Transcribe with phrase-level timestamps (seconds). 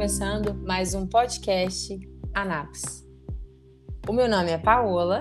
[0.00, 1.94] começando mais um podcast
[2.32, 3.06] Anaps.
[4.08, 5.20] O meu nome é Paola.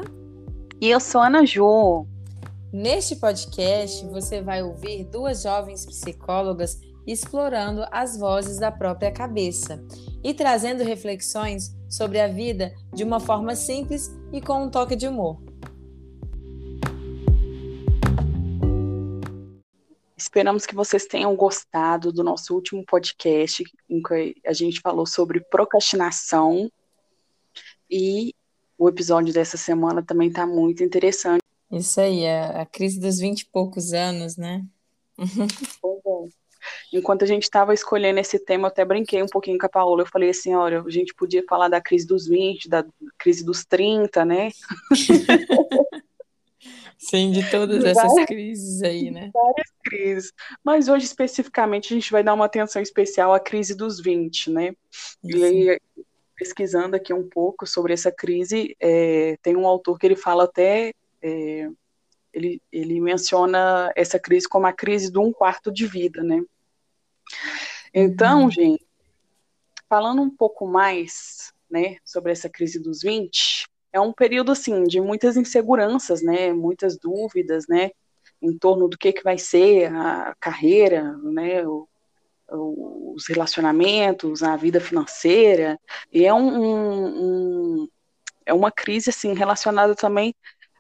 [0.80, 2.08] E eu sou Ana Ju.
[2.72, 9.84] Neste podcast, você vai ouvir duas jovens psicólogas explorando as vozes da própria cabeça
[10.24, 15.10] e trazendo reflexões sobre a vida de uma forma simples e com um toque de
[15.10, 15.49] humor.
[20.30, 25.40] Esperamos que vocês tenham gostado do nosso último podcast, em que a gente falou sobre
[25.40, 26.72] procrastinação.
[27.90, 28.36] E
[28.78, 31.42] o episódio dessa semana também está muito interessante.
[31.72, 34.64] Isso aí, a, a crise dos vinte e poucos anos, né?
[36.94, 40.04] Enquanto a gente estava escolhendo esse tema, eu até brinquei um pouquinho com a Paola.
[40.04, 42.86] Eu falei assim: olha, a gente podia falar da crise dos 20, da
[43.18, 44.50] crise dos 30, né?
[47.00, 49.32] Sim, de todas essas várias, crises aí, né?
[49.34, 50.34] Várias crises.
[50.62, 54.74] Mas hoje, especificamente, a gente vai dar uma atenção especial à crise dos 20, né?
[55.24, 55.80] E aí,
[56.36, 60.94] pesquisando aqui um pouco sobre essa crise, é, tem um autor que ele fala até.
[61.22, 61.70] É,
[62.34, 66.44] ele, ele menciona essa crise como a crise de um quarto de vida, né?
[67.94, 68.52] Então, uhum.
[68.52, 68.86] gente,
[69.88, 75.02] falando um pouco mais, né, sobre essa crise dos 20, é um período assim de
[75.02, 77.92] muitas inseguranças, né, muitas dúvidas, né,
[78.42, 81.88] em torno do que que vai ser a carreira, né, o,
[82.52, 85.80] os relacionamentos, a vida financeira,
[86.12, 87.06] e é um, um,
[87.84, 87.90] um,
[88.46, 90.34] é uma crise assim relacionada também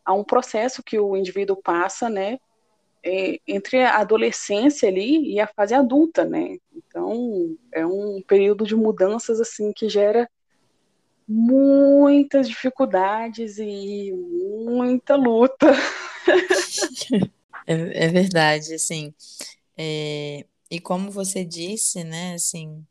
[0.03, 2.39] a um processo que o indivíduo passa, né,
[3.47, 6.57] entre a adolescência ali e a fase adulta, né?
[6.75, 10.29] Então é um período de mudanças assim que gera
[11.29, 14.11] muitas dificuldades e
[14.65, 15.67] muita luta.
[17.67, 19.13] É, é verdade, assim.
[19.77, 22.83] É, e como você disse, né, assim,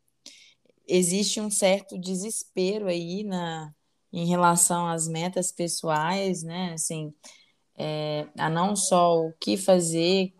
[0.86, 3.74] existe um certo desespero aí na,
[4.12, 7.12] em relação às metas pessoais, né, assim,
[7.76, 10.32] é, a não só o que fazer,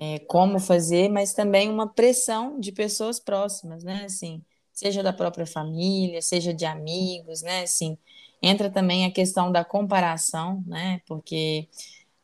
[0.00, 4.42] é, como fazer, mas também uma pressão de pessoas próximas, né, assim,
[4.74, 7.62] seja da própria família, seja de amigos, né?
[7.62, 7.96] Assim,
[8.42, 11.00] entra também a questão da comparação, né?
[11.06, 11.68] Porque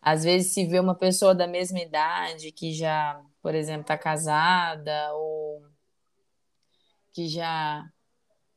[0.03, 5.15] às vezes se vê uma pessoa da mesma idade que já, por exemplo, está casada
[5.15, 5.63] ou
[7.13, 7.89] que já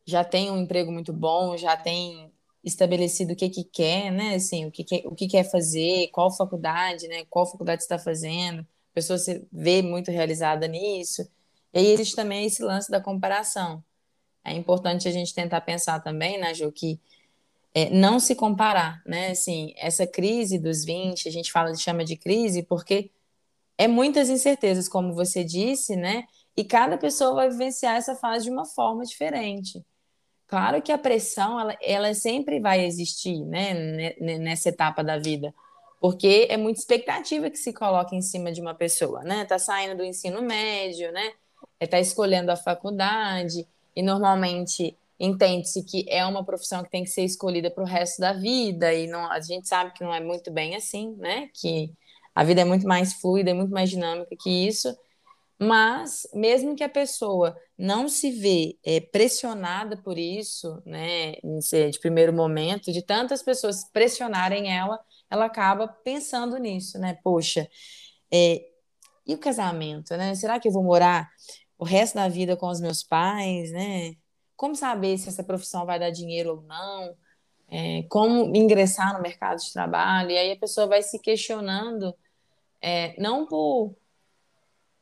[0.05, 2.31] já tem um emprego muito bom, já tem
[2.63, 4.35] estabelecido o que que quer, né?
[4.35, 7.25] Assim, o que quer, o que quer fazer, qual faculdade, né?
[7.29, 8.61] Qual faculdade está fazendo?
[8.61, 11.27] A pessoa se vê muito realizada nisso.
[11.73, 13.83] E aí existe também esse lance da comparação.
[14.43, 16.99] É importante a gente tentar pensar também, né, Ju, que
[17.73, 19.31] é, não se comparar, né?
[19.31, 23.09] Assim, essa crise dos 20, a gente fala, chama de crise, porque
[23.77, 26.25] é muitas incertezas, como você disse, né?
[26.55, 29.83] E cada pessoa vai vivenciar essa fase de uma forma diferente.
[30.45, 34.13] Claro que a pressão, ela, ela sempre vai existir, né?
[34.19, 35.53] Nessa etapa da vida
[36.03, 39.45] porque é muita expectativa que se coloca em cima de uma pessoa, né?
[39.45, 41.31] Tá saindo do ensino médio, né?
[41.85, 47.09] Está é, escolhendo a faculdade, e normalmente entende-se que é uma profissão que tem que
[47.09, 50.19] ser escolhida para o resto da vida, e não, a gente sabe que não é
[50.19, 51.49] muito bem assim, né?
[51.53, 51.91] Que
[52.35, 54.95] a vida é muito mais fluida, é muito mais dinâmica que isso,
[55.59, 61.33] mas mesmo que a pessoa não se vê é, pressionada por isso, né,
[61.91, 67.17] de primeiro momento, de tantas pessoas pressionarem ela, ela acaba pensando nisso, né?
[67.23, 67.67] Poxa,
[68.31, 68.65] é,
[69.25, 70.35] e o casamento, né?
[70.35, 71.29] Será que eu vou morar
[71.77, 74.15] o resto da vida com os meus pais, né?
[74.55, 77.15] Como saber se essa profissão vai dar dinheiro ou não?
[77.67, 80.31] É, como ingressar no mercado de trabalho?
[80.31, 82.15] E aí a pessoa vai se questionando,
[82.81, 83.95] é, não por,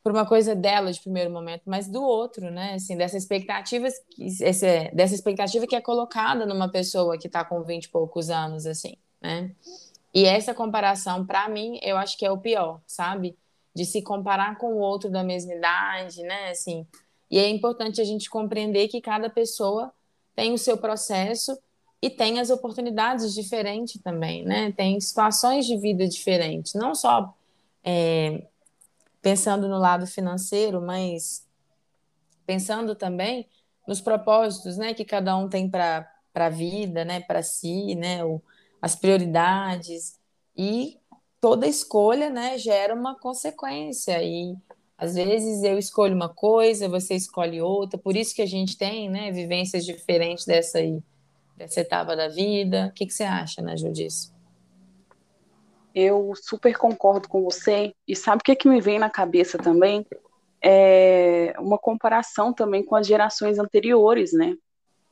[0.02, 2.74] por uma coisa dela de primeiro momento, mas do outro, né?
[2.74, 3.86] Assim, dessa expectativa,
[4.18, 8.66] esse, dessa expectativa que é colocada numa pessoa que está com 20 e poucos anos,
[8.66, 9.54] assim, né?
[10.14, 13.36] E essa comparação, para mim, eu acho que é o pior, sabe?
[13.74, 16.50] De se comparar com o outro da mesma idade, né?
[16.50, 16.86] Assim,
[17.30, 19.92] e é importante a gente compreender que cada pessoa
[20.34, 21.58] tem o seu processo
[22.00, 24.72] e tem as oportunidades diferentes também, né?
[24.72, 27.34] Tem situações de vida diferentes, não só
[27.84, 28.44] é,
[29.20, 31.46] pensando no lado financeiro, mas
[32.44, 33.48] pensando também
[33.86, 38.42] nos propósitos, né, que cada um tem para a vida, né, para si, né, o,
[38.80, 40.18] as prioridades
[40.56, 40.98] e
[41.42, 44.56] toda escolha, né, gera uma consequência e
[44.96, 49.10] às vezes eu escolho uma coisa, você escolhe outra, por isso que a gente tem,
[49.10, 51.02] né, vivências diferentes dessa aí,
[51.54, 52.86] dessa etapa da vida.
[52.86, 54.32] O que, que você acha, né, Ju, disso?
[55.94, 60.06] Eu super concordo com você e sabe o que, que me vem na cabeça também?
[60.62, 64.56] é, uma comparação também com as gerações anteriores, né?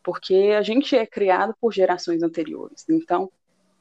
[0.03, 2.87] Porque a gente é criado por gerações anteriores.
[2.89, 3.31] Então,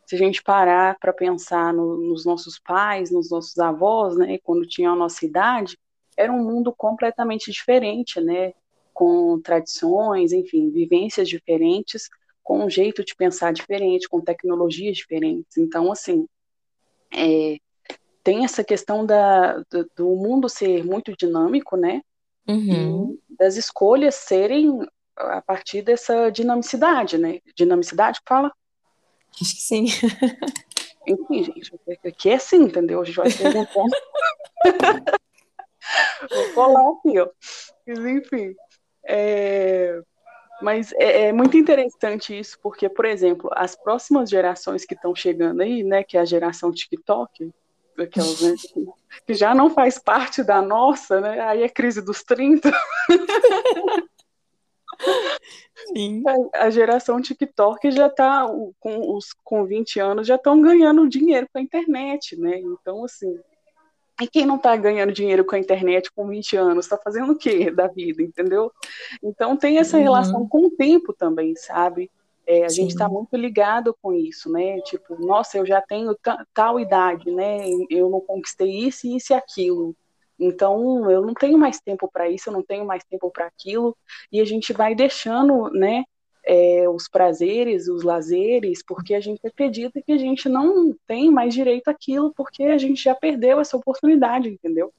[0.09, 4.67] se a gente parar para pensar no, nos nossos pais, nos nossos avós, né, quando
[4.67, 5.77] tinham a nossa idade,
[6.17, 8.53] era um mundo completamente diferente, né?
[8.91, 12.09] Com tradições, enfim, vivências diferentes,
[12.43, 15.57] com um jeito de pensar diferente, com tecnologias diferentes.
[15.59, 16.27] Então, assim,
[17.13, 17.57] é,
[18.23, 22.01] tem essa questão da, do, do, mundo ser muito dinâmico, né?
[22.47, 23.15] Uhum.
[23.29, 24.79] Das escolhas serem
[25.15, 27.41] a partir dessa dinamicidade, né?
[27.55, 28.51] Dinamicidade, fala?
[29.41, 29.85] Acho que sim.
[31.07, 33.01] Enfim, gente, aqui é assim, entendeu?
[33.01, 33.89] A gente vai perguntando.
[36.29, 37.27] Vou colar aqui, ó.
[37.87, 38.55] Mas, enfim.
[39.05, 39.99] É...
[40.61, 45.61] Mas é, é, muito interessante isso, porque, por exemplo, as próximas gerações que estão chegando
[45.61, 47.49] aí, né, que é a geração TikTok,
[47.97, 48.55] aquelas, né,
[49.25, 52.71] que já não faz parte da nossa, né, aí é crise dos 30.
[55.95, 56.23] Sim.
[56.53, 58.45] A, a geração TikTok já está,
[58.79, 63.39] com, os, com 20 anos, já estão ganhando dinheiro com a internet, né, então, assim,
[64.21, 67.37] e quem não está ganhando dinheiro com a internet com 20 anos, está fazendo o
[67.37, 68.71] quê da vida, entendeu?
[69.23, 70.03] Então tem essa uhum.
[70.03, 72.11] relação com o tempo também, sabe?
[72.45, 72.81] É, a Sim.
[72.81, 74.81] gente está muito ligado com isso, né?
[74.81, 76.17] Tipo, nossa, eu já tenho
[76.53, 77.59] tal idade, né?
[77.89, 79.95] Eu não conquistei isso, isso e aquilo.
[80.39, 83.95] Então, eu não tenho mais tempo para isso, eu não tenho mais tempo para aquilo,
[84.31, 86.05] e a gente vai deixando, né,
[86.45, 91.53] é, os prazeres, os lazeres, porque a gente acredita que a gente não tem mais
[91.53, 94.93] direito àquilo, porque a gente já perdeu essa oportunidade, entendeu?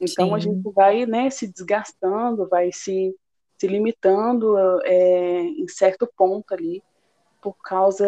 [0.00, 0.34] Então Sim.
[0.34, 3.14] a gente vai né, se desgastando, vai se,
[3.56, 6.82] se limitando é, em certo ponto ali,
[7.40, 8.06] por causa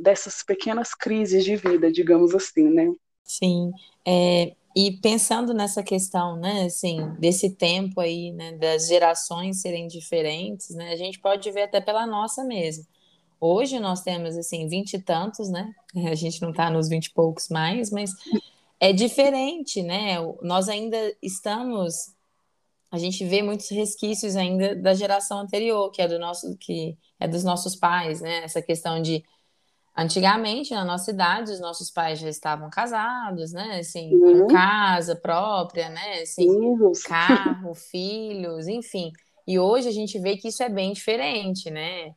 [0.00, 2.92] dessas pequenas crises de vida, digamos assim, né?
[3.22, 3.72] Sim,
[4.06, 10.70] é, e pensando nessa questão, né, assim, desse tempo aí, né, das gerações serem diferentes,
[10.70, 12.84] né, a gente pode ver até pela nossa mesmo.
[13.40, 15.72] Hoje nós temos, assim, vinte e tantos, né,
[16.10, 18.10] a gente não está nos vinte e poucos mais, mas
[18.80, 22.12] é diferente, né, nós ainda estamos,
[22.90, 27.28] a gente vê muitos resquícios ainda da geração anterior, que é do nosso, que é
[27.28, 29.22] dos nossos pais, né, essa questão de
[29.96, 33.78] Antigamente, na nossa idade, os nossos pais já estavam casados, né?
[33.78, 34.40] Assim, uhum.
[34.40, 36.22] com casa própria, né?
[36.22, 36.48] Assim,
[37.06, 39.12] carro, filhos, enfim.
[39.46, 42.12] E hoje a gente vê que isso é bem diferente, né?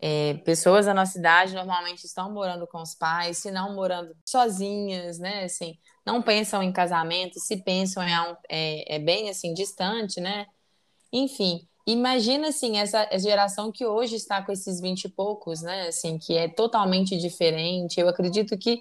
[0.00, 5.18] É, pessoas da nossa idade normalmente estão morando com os pais, se não morando sozinhas,
[5.20, 5.44] né?
[5.44, 10.46] Assim, não pensam em casamento, se pensam é, é, é bem assim distante, né?
[11.12, 15.88] Enfim, Imagina, assim, essa geração que hoje está com esses vinte e poucos, né?
[15.88, 18.00] Assim, que é totalmente diferente.
[18.00, 18.80] Eu acredito que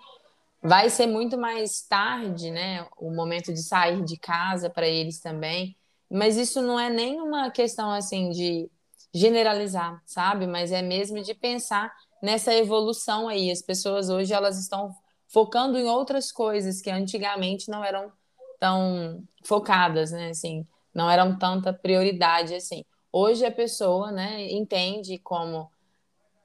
[0.61, 2.87] vai ser muito mais tarde, né?
[2.97, 5.75] O momento de sair de casa para eles também.
[6.09, 8.71] Mas isso não é nem uma questão, assim, de
[9.13, 10.47] generalizar, sabe?
[10.47, 13.51] Mas é mesmo de pensar nessa evolução aí.
[13.51, 14.95] As pessoas hoje, elas estão
[15.27, 18.11] focando em outras coisas que antigamente não eram
[18.59, 20.29] tão focadas, né?
[20.29, 22.85] Assim, não eram tanta prioridade assim.
[23.15, 25.69] Hoje a pessoa, né, entende como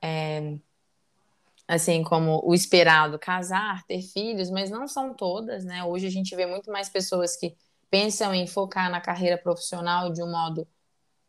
[0.02, 0.58] é,
[1.68, 5.84] assim como o esperado casar, ter filhos, mas não são todas, né?
[5.84, 7.54] Hoje a gente vê muito mais pessoas que
[7.90, 10.66] pensam em focar na carreira profissional de um modo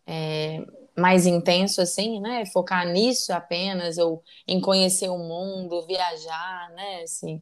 [0.08, 0.66] é,
[0.98, 2.46] mais intenso, assim, né?
[2.46, 7.02] Focar nisso apenas ou em conhecer o mundo, viajar, né?
[7.04, 7.42] Assim,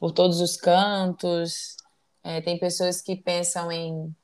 [0.00, 1.76] por todos os cantos.
[2.24, 4.14] É, tem pessoas que pensam em,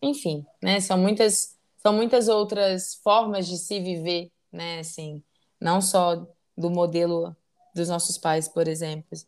[0.00, 0.80] enfim, né?
[0.80, 4.80] São muitas são muitas outras formas de se viver, né?
[4.80, 5.22] Assim,
[5.60, 7.36] não só do modelo
[7.74, 9.18] dos nossos pais, por exemplo.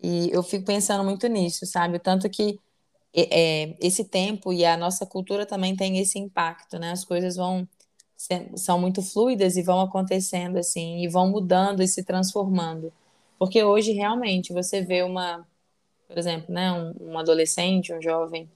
[0.00, 1.98] E eu fico pensando muito nisso, sabe?
[1.98, 2.58] Tanto que
[3.14, 6.92] é, esse tempo e a nossa cultura também tem esse impacto, né?
[6.92, 7.68] As coisas vão
[8.54, 12.92] são muito fluidas e vão acontecendo assim e vão mudando e se transformando.
[13.36, 15.44] Porque hoje realmente você vê uma,
[16.06, 18.48] por exemplo, né, um, um adolescente, um jovem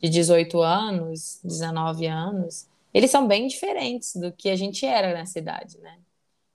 [0.00, 5.26] de 18 anos, 19 anos, eles são bem diferentes do que a gente era na
[5.26, 5.98] cidade, né?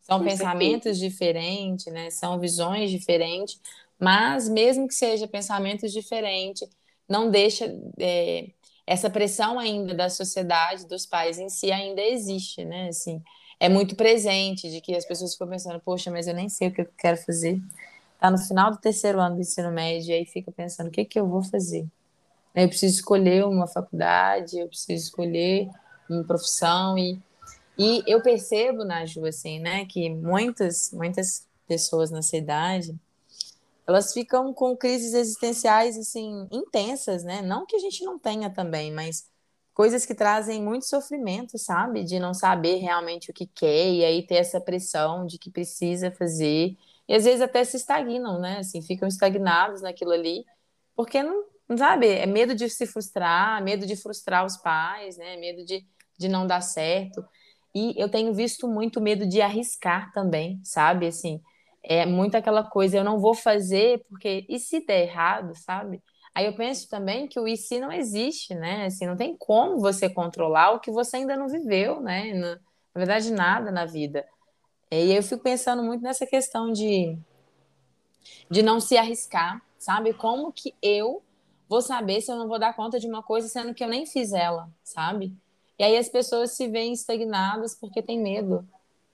[0.01, 0.99] São Com pensamentos certeza.
[0.99, 2.09] diferentes, né?
[2.09, 3.59] São visões diferentes,
[3.99, 6.67] mas mesmo que seja pensamentos diferentes,
[7.07, 7.65] não deixa
[7.99, 8.49] é,
[8.85, 12.89] essa pressão ainda da sociedade, dos pais em si ainda existe, né?
[12.89, 13.21] Assim,
[13.59, 16.73] é muito presente de que as pessoas ficam pensando, poxa, mas eu nem sei o
[16.73, 17.61] que eu quero fazer.
[18.19, 21.05] Tá no final do terceiro ano do ensino médio e aí fica pensando, o que
[21.05, 21.87] que eu vou fazer?
[22.55, 25.69] Eu preciso escolher uma faculdade, eu preciso escolher
[26.09, 27.19] uma profissão e
[27.77, 32.95] e eu percebo na Ju assim, né, que muitas muitas pessoas na cidade
[33.87, 37.41] elas ficam com crises existenciais assim intensas, né?
[37.41, 39.27] Não que a gente não tenha também, mas
[39.73, 42.03] coisas que trazem muito sofrimento, sabe?
[42.03, 46.11] De não saber realmente o que quer e aí ter essa pressão de que precisa
[46.11, 46.77] fazer.
[47.07, 48.59] E às vezes até se estagnam, né?
[48.59, 50.45] Assim, ficam estagnados naquilo ali,
[50.95, 51.43] porque não
[51.77, 55.37] sabe, é medo de se frustrar, medo de frustrar os pais, né?
[55.37, 55.85] Medo de,
[56.17, 57.25] de não dar certo.
[57.75, 61.07] E eu tenho visto muito medo de arriscar também, sabe?
[61.07, 61.41] Assim,
[61.83, 66.01] é muito aquela coisa, eu não vou fazer porque e se der errado, sabe?
[66.35, 68.85] Aí eu penso também que o e se não existe, né?
[68.85, 72.33] Assim, não tem como você controlar o que você ainda não viveu, né?
[72.33, 72.59] Na, na
[72.95, 74.25] verdade, nada na vida.
[74.91, 77.17] E aí eu fico pensando muito nessa questão de,
[78.49, 80.13] de não se arriscar, sabe?
[80.13, 81.21] Como que eu
[81.67, 84.05] vou saber se eu não vou dar conta de uma coisa sendo que eu nem
[84.05, 85.35] fiz ela, sabe?
[85.77, 88.67] E aí as pessoas se veem estagnadas porque tem medo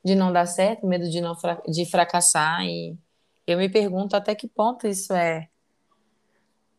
[0.03, 1.35] de não dar certo, medo de não
[1.67, 2.97] de fracassar e
[3.45, 5.49] eu me pergunto até que ponto isso é,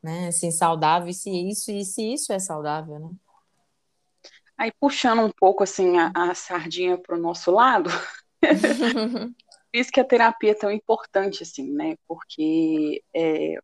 [0.03, 3.11] né, assim, saudável e se isso e se isso é saudável, né?
[4.57, 7.91] Aí puxando um pouco assim a, a sardinha para o nosso lado,
[8.41, 9.35] por
[9.73, 11.97] isso que a terapia é tão importante assim, né?
[12.07, 13.59] Porque é,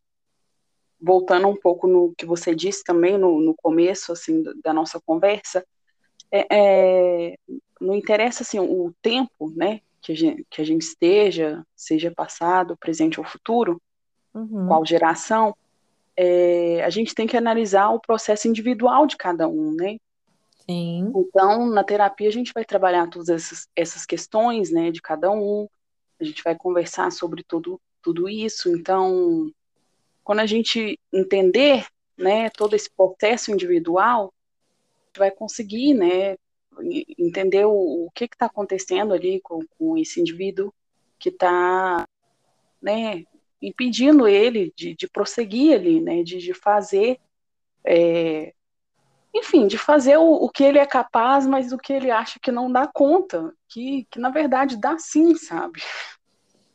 [1.00, 5.64] voltando um pouco no que você disse também no, no começo assim da nossa conversa,
[6.30, 7.38] é, é,
[7.80, 12.76] não interessa assim o tempo, né, que a gente, que a gente esteja, seja passado,
[12.76, 13.80] presente ou futuro,
[14.34, 14.66] uhum.
[14.66, 15.54] qual geração,
[16.16, 19.98] é, a gente tem que analisar o processo individual de cada um, né?
[20.68, 21.12] Sim.
[21.14, 25.68] Então, na terapia a gente vai trabalhar todas essas, essas questões, né, de cada um,
[26.18, 28.74] a gente vai conversar sobre tudo, tudo isso.
[28.74, 29.50] Então,
[30.26, 31.86] quando a gente entender,
[32.18, 34.34] né, todo esse processo individual,
[35.16, 36.36] vai conseguir, né,
[37.16, 40.74] entender o, o que está acontecendo ali com, com esse indivíduo
[41.16, 42.08] que está,
[42.82, 43.22] né,
[43.62, 47.20] impedindo ele de, de prosseguir ali, né, de, de fazer,
[47.84, 48.52] é,
[49.32, 52.50] enfim, de fazer o, o, que ele é capaz, mas o que ele acha que
[52.50, 55.80] não dá conta, que, que na verdade dá sim, sabe?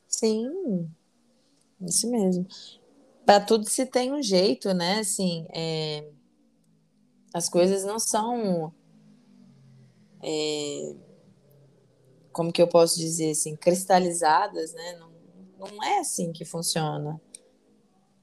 [0.07, 0.89] Sim,
[1.81, 2.47] isso mesmo.
[3.31, 4.99] Para tudo se tem um jeito, né?
[4.99, 6.03] Assim, é
[7.33, 8.73] as coisas não são.
[10.21, 10.93] É,
[12.33, 14.97] como que eu posso dizer assim, cristalizadas, né?
[14.97, 15.13] Não,
[15.57, 17.21] não é assim que funciona.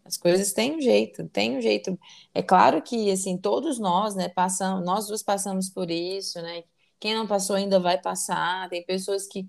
[0.05, 1.99] As coisas têm um jeito, tem um jeito.
[2.35, 6.65] É claro que assim todos nós, né, passamos, nós duas passamos por isso, né?
[7.01, 8.69] Quem não passou ainda vai passar.
[8.69, 9.49] Tem pessoas que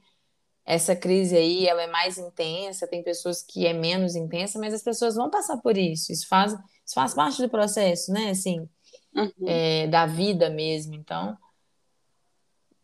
[0.69, 4.83] essa crise aí ela é mais intensa, tem pessoas que é menos intensa, mas as
[4.83, 6.11] pessoas vão passar por isso.
[6.11, 8.29] Isso faz, isso faz parte do processo, né?
[8.29, 8.69] Assim,
[9.15, 9.31] uhum.
[9.47, 10.93] é, da vida mesmo.
[10.93, 11.35] Então,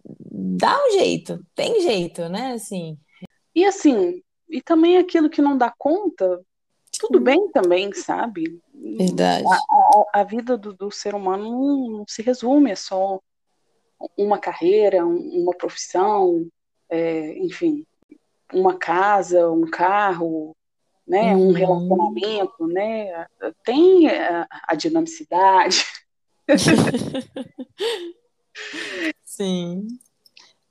[0.03, 2.53] dá um jeito, tem jeito, né?
[2.53, 2.97] Assim.
[3.53, 6.43] E assim, e também aquilo que não dá conta,
[6.99, 8.59] tudo bem também, sabe?
[8.73, 9.45] Verdade.
[9.45, 13.19] A, a, a vida do, do, ser humano não, não, se resume a só
[14.17, 16.47] uma carreira, uma profissão,
[16.95, 17.85] é, enfim,
[18.53, 20.55] uma casa, um carro,
[21.07, 21.49] né, uhum.
[21.49, 23.27] um relacionamento, né?
[23.63, 25.83] Tem a, a dinamicidade.
[29.23, 29.87] Sim,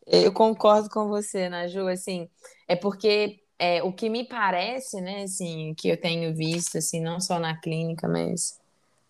[0.06, 2.28] eu concordo com você, Naju, assim,
[2.66, 7.20] é porque é, o que me parece, né, assim, que eu tenho visto, assim, não
[7.20, 8.58] só na clínica, mas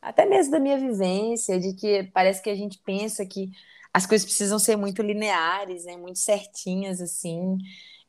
[0.03, 3.51] até mesmo da minha vivência, de que parece que a gente pensa que
[3.95, 7.57] as coisas precisam ser muito lineares, né, muito certinhas, assim,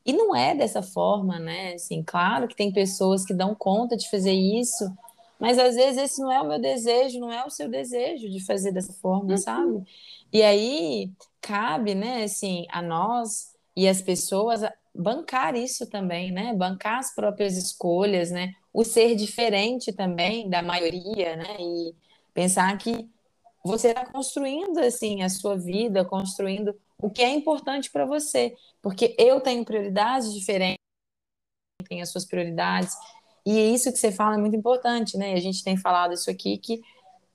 [0.03, 4.09] e não é dessa forma, né, assim, claro que tem pessoas que dão conta de
[4.09, 4.91] fazer isso,
[5.39, 8.43] mas às vezes esse não é o meu desejo, não é o seu desejo de
[8.43, 9.37] fazer dessa forma, uhum.
[9.37, 9.83] sabe?
[10.33, 14.61] E aí cabe, né, assim, a nós e as pessoas
[14.95, 16.53] bancar isso também, né?
[16.53, 18.53] Bancar as próprias escolhas, né?
[18.73, 21.57] O ser diferente também da maioria, né?
[21.59, 21.93] E
[22.33, 23.09] pensar que
[23.65, 29.15] você está construindo assim a sua vida, construindo o que é importante para você, porque
[29.17, 30.77] eu tenho prioridades diferentes,
[31.89, 32.95] tem as suas prioridades,
[33.43, 35.33] e isso que você fala é muito importante, né?
[35.33, 36.81] A gente tem falado isso aqui, que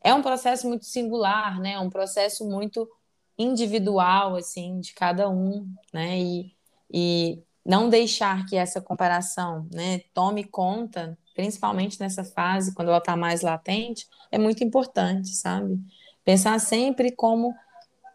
[0.03, 1.79] é um processo muito singular, né?
[1.79, 2.89] Um processo muito
[3.37, 6.19] individual, assim, de cada um, né?
[6.19, 6.57] E,
[6.93, 13.17] e não deixar que essa comparação, né, tome conta, principalmente nessa fase, quando ela está
[13.17, 15.79] mais latente, é muito importante, sabe?
[16.25, 17.55] Pensar sempre como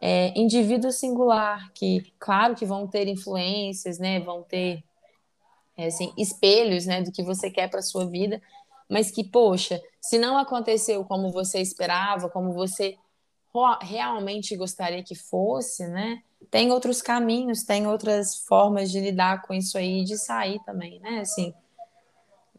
[0.01, 4.19] é, indivíduo singular, que, claro que vão ter influências, né?
[4.19, 4.83] Vão ter
[5.77, 8.41] é, assim, espelhos né, do que você quer para sua vida,
[8.89, 12.97] mas que, poxa, se não aconteceu como você esperava, como você
[13.81, 16.21] realmente gostaria que fosse, né?
[16.51, 21.21] Tem outros caminhos, tem outras formas de lidar com isso aí, de sair também, né?
[21.21, 21.53] Assim,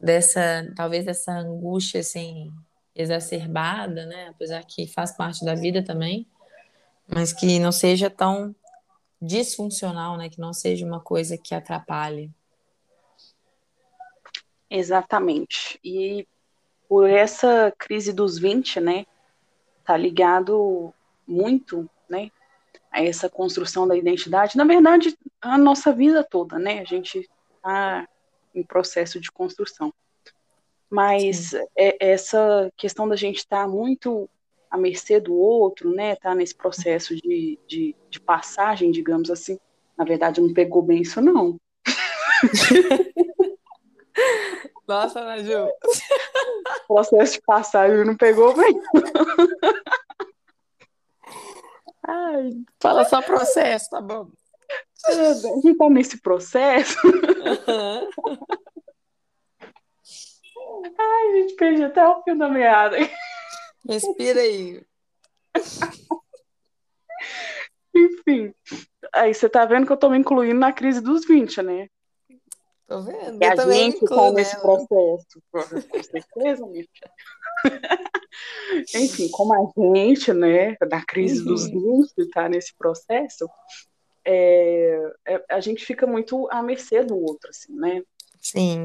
[0.01, 2.51] dessa, talvez dessa angústia, assim,
[2.97, 4.29] exacerbada, né?
[4.29, 6.27] Apesar que faz parte da vida também,
[7.07, 8.55] mas que não seja tão
[9.21, 10.29] disfuncional, né?
[10.29, 12.33] Que não seja uma coisa que atrapalhe.
[14.69, 15.79] Exatamente.
[15.85, 16.27] E
[16.89, 19.07] por essa crise dos 20, né,
[19.85, 20.93] tá ligado
[21.27, 22.31] muito, né,
[22.91, 24.57] a essa construção da identidade.
[24.57, 27.29] Na verdade, a nossa vida toda, né, a gente
[27.63, 28.09] tá
[28.55, 29.93] em processo de construção.
[30.91, 34.29] Mas é, essa questão da gente estar tá muito
[34.71, 39.59] à mercê do outro, né, tá nesse processo de, de, de passagem, digamos assim,
[39.97, 41.57] na verdade não pegou bem isso não.
[44.87, 45.69] Nossa, Naju.
[46.87, 48.81] Processo de passagem não pegou bem.
[52.07, 54.29] Ai, fala só processo, tá bom.
[55.09, 56.97] A gente tá nesse processo.
[57.05, 58.09] Uhum.
[60.99, 62.97] Ai, gente, perdi até o fio da meada.
[63.89, 64.83] Respira aí.
[67.95, 68.53] Enfim,
[69.15, 71.89] aí você tá vendo que eu tô me incluindo na crise dos 20, né?
[72.87, 73.43] Tô vendo.
[73.43, 75.43] E a gente está nesse processo.
[75.51, 76.85] Com certeza, minha
[78.95, 81.47] Enfim, como a gente, né, da crise uhum.
[81.47, 83.49] dos 20 está nesse processo,
[84.25, 88.03] é, é, a gente fica muito à mercê do outro, assim, né?
[88.47, 88.85] Sim.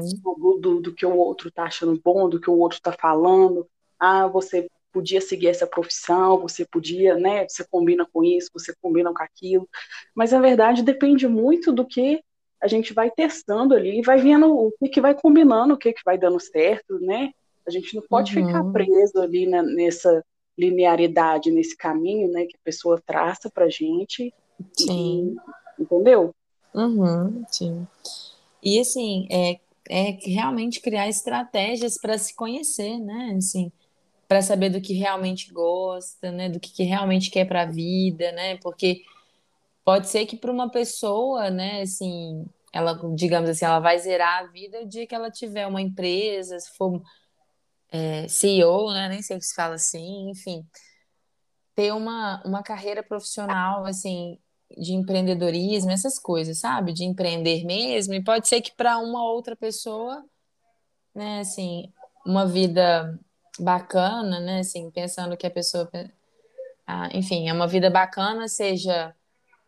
[0.60, 3.66] Do, do, que o outro está achando bom, do que o outro está falando.
[3.98, 7.46] Ah, você podia seguir essa profissão, você podia, né?
[7.48, 9.68] Você combina com isso, você combina com aquilo.
[10.14, 12.20] Mas, na verdade, depende muito do que
[12.60, 15.92] a gente vai testando ali e vai vendo o que, que vai combinando, o que,
[15.92, 17.30] que vai dando certo, né?
[17.64, 18.46] A gente não pode uhum.
[18.46, 20.24] ficar preso ali na, nessa
[20.58, 24.34] linearidade, nesse caminho, né, que a pessoa traça pra gente.
[24.76, 25.36] Sim.
[25.78, 26.34] E, entendeu?
[26.74, 27.86] Uhum, sim.
[28.62, 33.34] E assim, é, é realmente criar estratégias para se conhecer, né?
[33.36, 33.72] Assim,
[34.28, 36.48] para saber do que realmente gosta, né?
[36.48, 38.56] Do que, que realmente quer para a vida, né?
[38.58, 39.02] Porque
[39.84, 44.46] Pode ser que para uma pessoa, né, assim, ela, digamos assim, ela vai zerar a
[44.46, 47.02] vida o dia que ela tiver uma empresa, se for
[47.90, 50.64] é, CEO, né, nem sei se fala assim, enfim,
[51.74, 54.38] ter uma, uma carreira profissional, assim,
[54.78, 56.92] de empreendedorismo, essas coisas, sabe?
[56.92, 60.24] De empreender mesmo, e pode ser que para uma outra pessoa,
[61.14, 61.92] né, assim,
[62.26, 63.18] uma vida
[63.58, 65.90] bacana, né, assim, pensando que a pessoa,
[66.86, 69.14] ah, enfim, é uma vida bacana, seja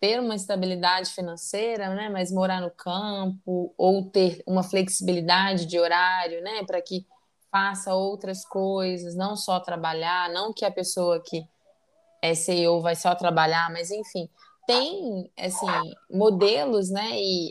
[0.00, 6.42] ter uma estabilidade financeira, né, mas morar no campo ou ter uma flexibilidade de horário,
[6.42, 7.06] né, para que
[7.50, 11.46] faça outras coisas, não só trabalhar, não que a pessoa que
[12.20, 14.28] é CEO vai só trabalhar, mas enfim,
[14.66, 17.50] tem assim modelos, né, e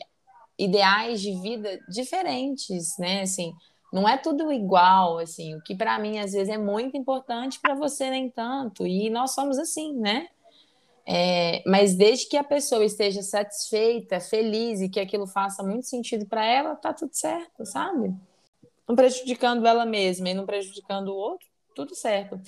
[0.58, 3.54] ideais de vida diferentes, né, assim,
[3.91, 7.76] não é tudo igual, assim, o que para mim às vezes é muito importante para
[7.76, 10.28] você nem tanto, e nós somos assim, né?
[11.06, 16.26] É, mas desde que a pessoa esteja satisfeita, feliz e que aquilo faça muito sentido
[16.26, 18.13] para ela, tá tudo certo, sabe?
[18.88, 21.45] Não prejudicando ela mesma e não prejudicando o outro,
[21.76, 22.39] tudo certo.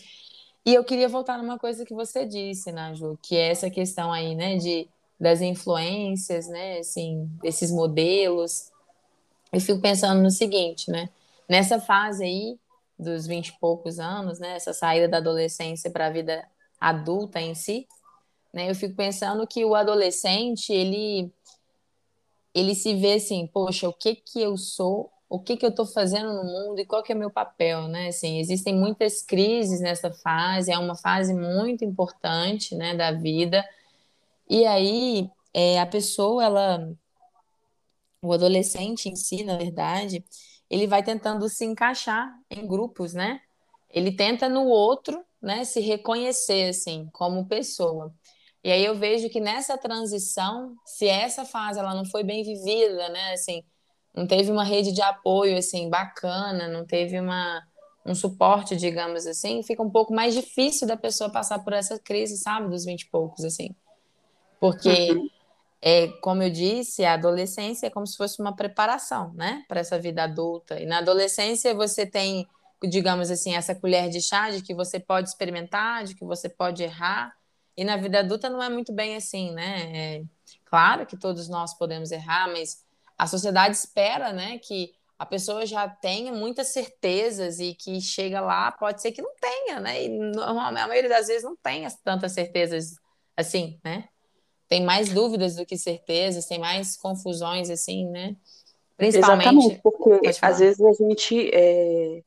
[0.65, 4.35] E eu queria voltar numa coisa que você disse, Naju, que é essa questão aí,
[4.35, 8.69] né, de das influências, né, assim, desses modelos.
[9.53, 11.09] Eu fico pensando no seguinte, né,
[11.47, 12.59] nessa fase aí
[12.97, 16.45] dos vinte e poucos anos, né, essa saída da adolescência para a vida
[16.79, 17.87] adulta em si,
[18.53, 18.69] né?
[18.69, 21.31] Eu fico pensando que o adolescente, ele
[22.53, 25.85] ele se vê assim, poxa, o que que eu sou, o que que eu estou
[25.85, 28.07] fazendo no mundo e qual que é meu papel, né?
[28.07, 33.67] Assim, existem muitas crises nessa fase, é uma fase muito importante, né, da vida.
[34.49, 36.89] E aí, é, a pessoa, ela,
[38.21, 40.23] o adolescente em si, na verdade,
[40.69, 43.41] ele vai tentando se encaixar em grupos, né?
[43.89, 48.13] Ele tenta no outro, né, se reconhecer assim como pessoa.
[48.63, 53.09] E aí eu vejo que nessa transição, se essa fase ela não foi bem vivida,
[53.09, 53.63] né, assim,
[54.15, 57.63] não teve uma rede de apoio assim bacana, não teve uma
[58.05, 62.37] um suporte, digamos assim, fica um pouco mais difícil da pessoa passar por essa crise,
[62.37, 63.75] sabe, dos vinte e poucos assim.
[64.59, 65.27] Porque uhum.
[65.81, 69.97] é, como eu disse, a adolescência é como se fosse uma preparação, né, para essa
[69.97, 70.79] vida adulta.
[70.79, 72.47] E na adolescência você tem,
[72.83, 76.83] digamos assim, essa colher de chá de que você pode experimentar, de que você pode
[76.83, 77.33] errar,
[77.75, 79.91] e na vida adulta não é muito bem assim, né?
[79.93, 80.23] É,
[80.63, 82.84] claro que todos nós podemos errar, mas
[83.17, 88.71] a sociedade espera, né, que a pessoa já tenha muitas certezas e que chega lá,
[88.71, 90.03] pode ser que não tenha, né?
[90.03, 92.95] E normalmente, a maioria das vezes não tem tantas certezas
[93.35, 94.09] assim, né?
[94.67, 98.35] Tem mais dúvidas do que certezas, tem mais confusões assim, né?
[98.97, 99.47] Principalmente.
[99.47, 102.21] Exatamente, porque às vezes a gente, é,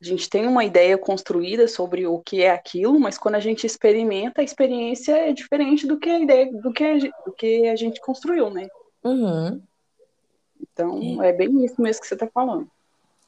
[0.00, 3.66] a gente tem uma ideia construída sobre o que é aquilo, mas quando a gente
[3.66, 7.74] experimenta, a experiência é diferente do que a ideia, do que a, do que a
[7.74, 8.68] gente construiu, né?
[9.02, 9.60] Uhum.
[10.60, 11.30] Então, é.
[11.30, 12.70] é bem isso mesmo que você está falando.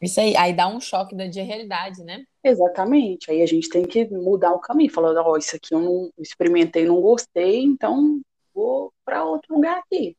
[0.01, 2.25] Isso aí, aí dá um choque da de realidade, né?
[2.43, 3.31] Exatamente.
[3.31, 6.11] Aí a gente tem que mudar o caminho, falando, ó, oh, isso aqui eu não
[6.19, 8.21] experimentei, não gostei, então
[8.55, 10.17] vou para outro lugar aqui.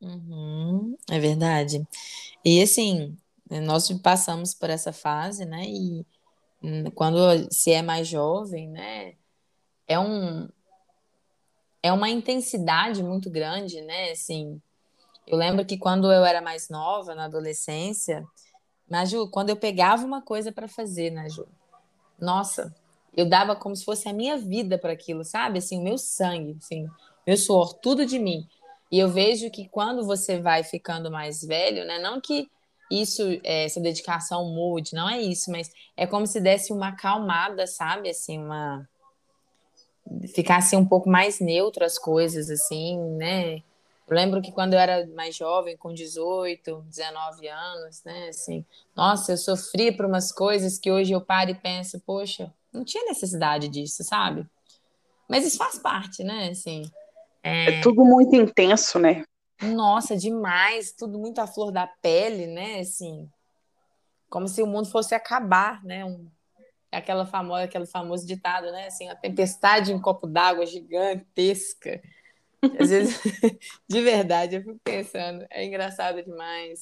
[0.00, 1.84] Uhum, é verdade.
[2.44, 3.16] E assim,
[3.50, 5.64] nós passamos por essa fase, né?
[5.66, 6.06] E
[6.62, 7.18] hum, quando
[7.50, 9.14] se é mais jovem, né?
[9.88, 10.48] É um
[11.82, 14.10] é uma intensidade muito grande, né?
[14.10, 14.60] Assim,
[15.28, 18.26] eu lembro que quando eu era mais nova, na adolescência,
[18.88, 21.46] Naju, quando eu pegava uma coisa para fazer, Naju,
[22.18, 22.74] nossa,
[23.14, 25.58] eu dava como se fosse a minha vida para aquilo, sabe?
[25.58, 26.88] Assim, o meu sangue, assim,
[27.26, 28.48] meu suor, tudo de mim.
[28.90, 31.98] E eu vejo que quando você vai ficando mais velho, né?
[31.98, 32.48] Não que
[32.90, 37.66] isso, é, essa dedicação mude, não é isso, mas é como se desse uma acalmada,
[37.66, 38.08] sabe?
[38.08, 38.88] Assim, uma
[40.34, 43.62] ficasse um pouco mais neutro as coisas, assim, né?
[44.08, 48.64] Eu lembro que quando eu era mais jovem, com 18, 19 anos, né, assim,
[48.96, 53.04] nossa, eu sofri por umas coisas que hoje eu paro e penso, poxa, não tinha
[53.04, 54.46] necessidade disso, sabe?
[55.28, 56.90] Mas isso faz parte, né, assim.
[57.42, 59.24] É, é tudo muito intenso, né?
[59.60, 63.28] Nossa, demais, tudo muito à flor da pele, né, assim,
[64.30, 66.26] como se o mundo fosse acabar, né, um,
[66.90, 72.00] aquela famosa, aquele famoso ditado, né, assim, a tempestade em um copo d'água gigantesca,
[72.78, 73.20] às vezes,
[73.88, 76.80] de verdade, eu fico pensando, é engraçado demais.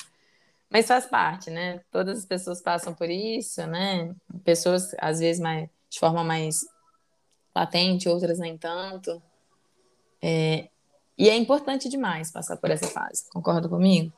[0.70, 1.80] Mas faz parte, né?
[1.90, 4.14] Todas as pessoas passam por isso, né?
[4.44, 6.60] Pessoas, às vezes, mais, de forma mais
[7.54, 9.22] latente, outras nem tanto.
[10.20, 10.68] É,
[11.16, 13.24] e é importante demais passar por essa fase.
[13.30, 14.12] Concorda comigo?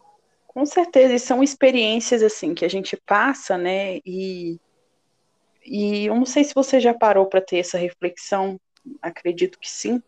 [0.47, 3.99] Com certeza, e são experiências assim que a gente passa, né?
[4.05, 4.59] E,
[5.65, 8.59] e eu não sei se você já parou para ter essa reflexão,
[9.01, 10.03] acredito que sim,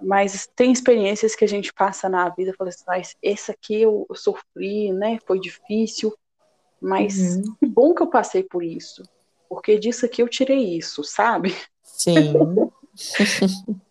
[0.00, 4.06] mas tem experiências que a gente passa na vida, fala assim, ah, esse aqui eu,
[4.08, 5.18] eu, sofri, né?
[5.26, 6.16] Foi difícil,
[6.80, 7.56] mas uhum.
[7.58, 9.02] que bom que eu passei por isso,
[9.48, 11.54] porque disso aqui eu tirei isso, sabe?
[11.82, 12.34] Sim.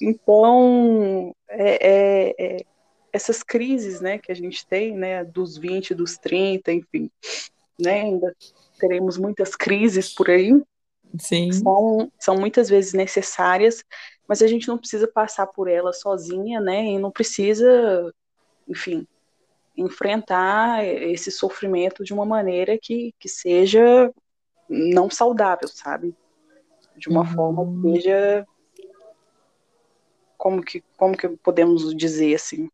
[0.00, 2.64] então, é, é, é,
[3.12, 7.10] essas crises, né, que a gente tem, né, dos 20, dos 30, enfim,
[7.80, 8.36] né, ainda
[8.78, 10.52] teremos muitas crises por aí.
[11.18, 11.50] Sim.
[11.52, 13.82] São, são muitas vezes necessárias
[14.28, 16.84] mas a gente não precisa passar por ela sozinha, né?
[16.86, 18.12] E não precisa,
[18.68, 19.06] enfim,
[19.76, 24.12] enfrentar esse sofrimento de uma maneira que, que seja
[24.68, 26.14] não saudável, sabe?
[26.96, 27.34] De uma uhum.
[27.34, 28.46] forma que seja
[30.36, 32.68] como que como que podemos dizer assim?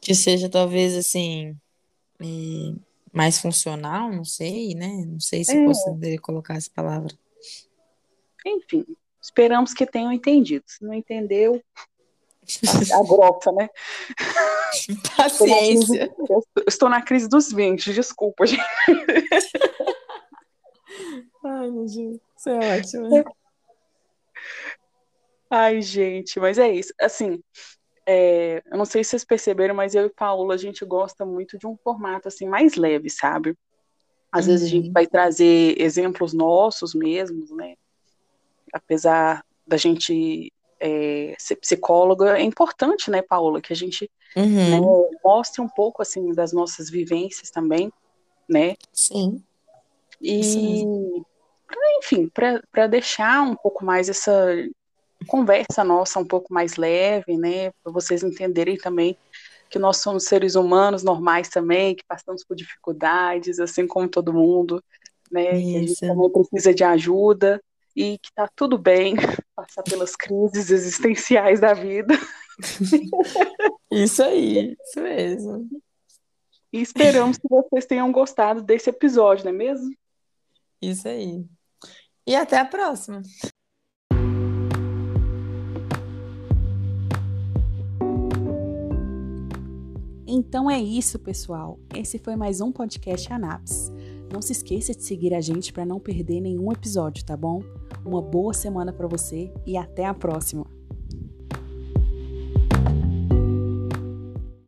[0.00, 1.56] Que seja talvez assim
[2.20, 2.74] eh,
[3.12, 5.04] mais funcional, não sei, né?
[5.06, 5.64] Não sei se é.
[5.64, 7.14] poderia colocar essa palavra.
[8.44, 8.84] Enfim,
[9.22, 10.64] Esperamos que tenham entendido.
[10.66, 11.62] Se não entendeu,
[12.92, 13.70] a grossa, né?
[15.16, 16.12] Paciência.
[16.28, 18.62] Eu estou na crise dos 20, desculpa, gente.
[21.44, 23.24] Ai, meu Deus, isso é ótimo.
[25.48, 26.92] Ai, gente, mas é isso.
[27.00, 27.42] Assim,
[28.06, 31.56] é, eu não sei se vocês perceberam, mas eu e Paula, a gente gosta muito
[31.58, 33.56] de um formato assim mais leve, sabe?
[34.30, 34.52] Às uhum.
[34.52, 34.92] vezes a gente uhum.
[34.92, 37.74] vai trazer exemplos nossos mesmos, né?
[38.72, 44.70] Apesar da gente é, ser psicóloga, é importante, né, Paula, que a gente uhum.
[44.70, 44.80] né,
[45.24, 47.92] mostre um pouco, assim, das nossas vivências também,
[48.48, 48.74] né?
[48.92, 49.42] Sim.
[50.20, 50.84] E,
[51.98, 54.32] enfim, para deixar um pouco mais essa
[55.26, 59.16] conversa nossa um pouco mais leve, né, para vocês entenderem também
[59.70, 64.84] que nós somos seres humanos normais também, que passamos por dificuldades, assim como todo mundo,
[65.30, 65.66] né, Isso.
[65.66, 67.62] que a gente também precisa de ajuda,
[67.94, 69.14] e que tá tudo bem
[69.54, 72.14] passar pelas crises existenciais da vida.
[73.90, 75.68] Isso aí, isso mesmo.
[76.72, 79.90] E esperamos que vocês tenham gostado desse episódio, não é mesmo?
[80.80, 81.44] Isso aí.
[82.26, 83.22] E até a próxima.
[90.26, 91.78] Então é isso, pessoal.
[91.94, 93.90] Esse foi mais um podcast Anaps.
[94.32, 97.60] Não se esqueça de seguir a gente para não perder nenhum episódio, tá bom?
[98.02, 100.81] Uma boa semana para você e até a próxima!